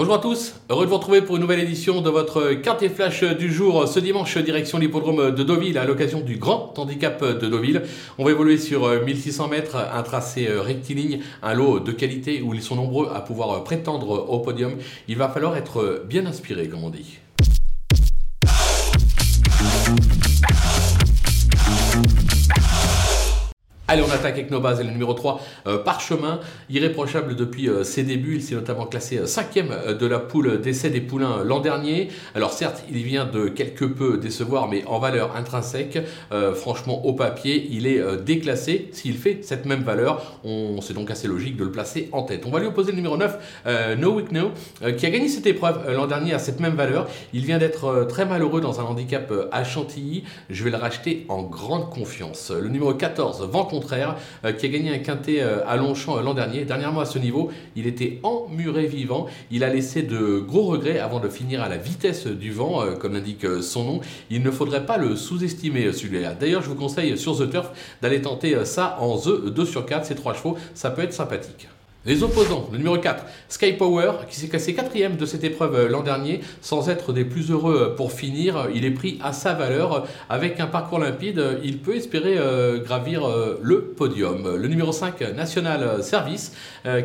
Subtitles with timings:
[0.00, 3.22] Bonjour à tous, heureux de vous retrouver pour une nouvelle édition de votre Quintet Flash
[3.22, 7.82] du jour ce dimanche, direction l'hippodrome de Deauville à l'occasion du Grand Handicap de Deauville.
[8.16, 12.62] On va évoluer sur 1600 mètres, un tracé rectiligne, un lot de qualité où ils
[12.62, 14.72] sont nombreux à pouvoir prétendre au podium.
[15.06, 17.18] Il va falloir être bien inspiré, comme on dit.
[23.92, 24.78] Allez, on attaque avec nos bases.
[24.78, 26.38] Et le numéro 3, euh, Parchemin,
[26.68, 28.36] irréprochable depuis euh, ses débuts.
[28.36, 32.06] Il s'est notamment classé 5 euh, cinquième de la poule d'essai des poulains l'an dernier.
[32.36, 35.98] Alors certes, il vient de quelque peu décevoir, mais en valeur intrinsèque,
[36.54, 38.90] franchement, au papier, il est déclassé.
[38.92, 42.44] S'il fait cette même valeur, on c'est donc assez logique de le placer en tête.
[42.46, 44.52] On va lui opposer le numéro 9, No Week No,
[44.96, 47.08] qui a gagné cette épreuve l'an dernier à cette même valeur.
[47.32, 50.24] Il vient d'être très malheureux dans un handicap à Chantilly.
[50.50, 52.50] Je vais le racheter en grande confiance.
[52.50, 53.79] Le numéro 14, Vancon
[54.44, 56.64] euh, qui a gagné un quintet euh, à Longchamp euh, l'an dernier.
[56.64, 59.26] Dernièrement à ce niveau, il était emmuré vivant.
[59.50, 63.14] Il a laissé de gros regrets avant de finir à la vitesse du vent, comme
[63.14, 64.00] l'indique son nom.
[64.30, 66.34] Il ne faudrait pas le sous-estimer celui-là.
[66.34, 67.70] D'ailleurs, je vous conseille sur The Turf
[68.02, 71.68] d'aller tenter ça en The 2 sur 4, ces trois chevaux, ça peut être sympathique.
[72.06, 75.86] Les opposants, le numéro 4, Sky Power, qui s'est classé quatrième de cette épreuve euh,
[75.86, 79.52] l'an dernier, sans être des plus heureux euh, pour finir, il est pris à sa
[79.52, 80.06] valeur.
[80.30, 83.28] Avec un parcours limpide, il peut espérer euh, gravir
[83.60, 84.56] le podium.
[84.56, 86.52] Le numéro 5, National Service,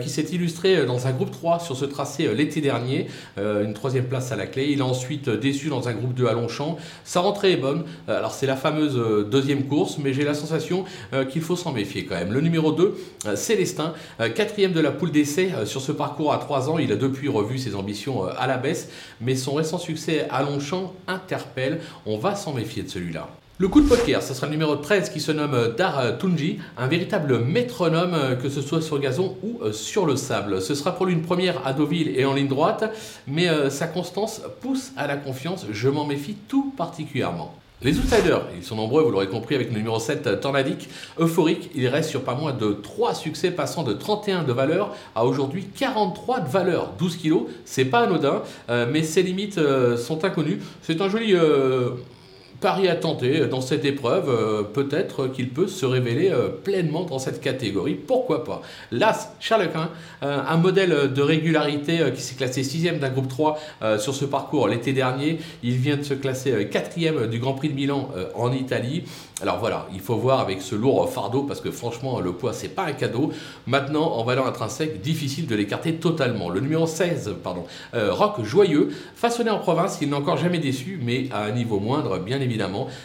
[0.00, 4.30] qui s'est illustré dans un groupe 3 sur ce tracé l'été dernier, une troisième place
[4.30, 4.68] à la clé.
[4.70, 6.76] Il a ensuite déçu dans un groupe 2 à Longchamp.
[7.04, 8.94] Sa rentrée est bonne, alors c'est la fameuse
[9.28, 10.84] deuxième course, mais j'ai la sensation
[11.30, 12.32] qu'il faut s'en méfier quand même.
[12.32, 12.96] Le numéro 2,
[13.34, 13.94] Célestin,
[14.34, 16.78] quatrième de la poule d'essai euh, sur ce parcours à 3 ans.
[16.78, 20.42] Il a depuis revu ses ambitions euh, à la baisse, mais son récent succès à
[20.42, 21.80] Longchamp interpelle.
[22.06, 23.28] On va s'en méfier de celui-là.
[23.58, 26.58] Le coup de poker, ce sera le numéro 13 qui se nomme euh, Dar Tunji,
[26.76, 30.60] un véritable métronome, que ce soit sur gazon ou sur le sable.
[30.60, 32.84] Ce sera pour lui une première à Deauville et en ligne droite,
[33.26, 37.54] mais sa constance pousse à la confiance, je m'en méfie tout particulièrement.
[37.84, 40.88] Les outsiders, ils sont nombreux, vous l'aurez compris, avec le numéro 7, Tornadic.
[41.18, 45.26] Euphorique, il reste sur pas moins de 3 succès, passant de 31 de valeur à
[45.26, 46.94] aujourd'hui 43 de valeur.
[46.98, 50.60] 12 kilos, c'est pas anodin, euh, mais ses limites euh, sont inconnues.
[50.80, 51.90] C'est un joli euh,
[52.64, 57.18] Paris à tenter dans cette épreuve, euh, peut-être qu'il peut se révéler euh, pleinement dans
[57.18, 58.62] cette catégorie, pourquoi pas?
[58.90, 59.90] L'As Charlequin,
[60.22, 63.58] euh, un modèle de régularité qui s'est classé 6 d'un groupe 3
[63.98, 67.74] sur ce parcours l'été dernier, il vient de se classer 4 du Grand Prix de
[67.74, 69.04] Milan en Italie.
[69.42, 72.68] Alors voilà, il faut voir avec ce lourd fardeau parce que franchement le poids c'est
[72.68, 73.32] pas un cadeau.
[73.66, 76.48] Maintenant en valeur intrinsèque, difficile de l'écarter totalement.
[76.48, 81.28] Le numéro 16, pardon, Rock Joyeux, façonné en province, il n'a encore jamais déçu, mais
[81.32, 82.53] à un niveau moindre bien évidemment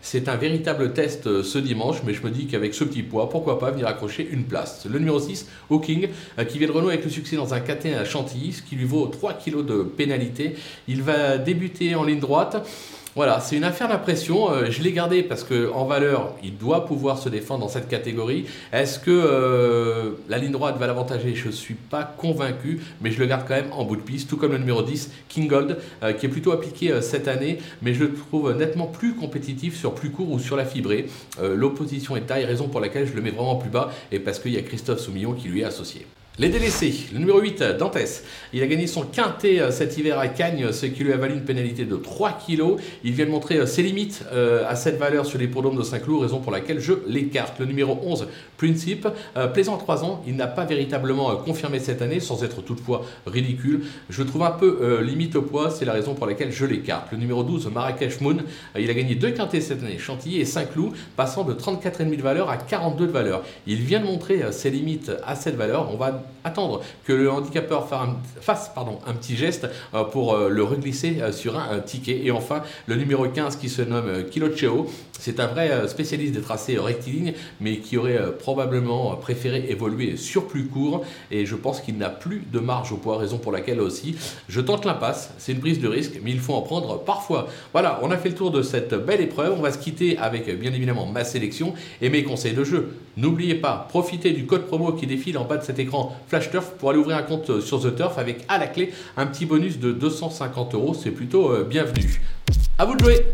[0.00, 3.28] C'est un véritable test euh, ce dimanche, mais je me dis qu'avec ce petit poids,
[3.28, 4.86] pourquoi pas venir accrocher une place.
[4.90, 6.08] Le numéro 6, Hawking,
[6.38, 8.76] euh, qui vient de renouer avec le succès dans un KT à Chantilly, ce qui
[8.76, 10.54] lui vaut 3 kg de pénalité.
[10.88, 12.66] Il va débuter en ligne droite.
[13.14, 14.50] Voilà, c'est une affaire d'impression.
[14.50, 17.86] Euh, je l'ai gardé parce que en valeur, il doit pouvoir se défendre dans cette
[17.86, 18.46] catégorie.
[18.72, 21.34] Est-ce que euh, la ligne droite va l'avantager?
[21.34, 24.30] Je ne suis pas convaincu, mais je le garde quand même en bout de piste,
[24.30, 27.92] tout comme le numéro 10, King Gold, euh, qui est plutôt appliqué cette année, mais
[27.92, 31.06] je le trouve nettement plus compétitif sur plus court ou sur la fibrée.
[31.42, 34.52] L'opposition est taille, raison pour laquelle je le mets vraiment plus bas, et parce qu'il
[34.52, 36.06] y a Christophe Soumillon qui lui est associé.
[36.38, 38.24] Les délaissés, le numéro 8, Dantès.
[38.54, 41.34] Il a gagné son quintet euh, cet hiver à Cagnes, ce qui lui a valu
[41.34, 42.76] une pénalité de 3 kg.
[43.04, 45.82] Il vient de montrer euh, ses limites euh, à cette valeur sur les podômes de
[45.82, 47.58] Saint-Cloud, raison pour laquelle je l'écarte.
[47.58, 49.08] Le numéro 11, Principe,
[49.52, 53.82] plaisant à 3 ans, il n'a pas véritablement confirmé cette année, sans être toutefois ridicule.
[54.08, 57.10] Je trouve un peu limite au poids, c'est la raison pour laquelle je l'écarte.
[57.10, 58.36] Le numéro 12, Marrakech Moon,
[58.78, 62.50] il a gagné deux quintets cette année, Chantilly et Saint-Cloud, passant de 34,5 de valeur
[62.50, 63.42] à 42 de valeur.
[63.66, 65.92] Il vient de montrer ses limites à cette valeur.
[65.92, 67.88] On va attendre que le handicapeur
[68.40, 72.20] fasse pardon, un petit geste euh, pour euh, le reglisser euh, sur un ticket.
[72.24, 74.86] Et enfin, le numéro 15 qui se nomme Kilocheo,
[75.18, 80.66] c'est un vrai spécialiste des tracés rectilignes, mais qui aurait probablement préféré évoluer sur plus
[80.66, 81.04] court.
[81.30, 84.16] Et je pense qu'il n'a plus de marge au poids, raison pour laquelle aussi
[84.48, 85.32] je tente l'impasse.
[85.38, 87.46] C'est une prise de risque, mais il faut en prendre parfois.
[87.72, 89.54] Voilà, on a fait le tour de cette belle épreuve.
[89.56, 92.96] On va se quitter avec bien évidemment ma sélection et mes conseils de jeu.
[93.16, 96.72] N'oubliez pas, profitez du code promo qui défile en bas de cet écran Flash Turf
[96.78, 99.78] pour aller ouvrir un compte sur The Turf avec à la clé un petit bonus
[99.78, 100.94] de 250 euros.
[100.94, 102.20] C'est plutôt euh, bienvenu.
[102.78, 103.26] À vous de jouer!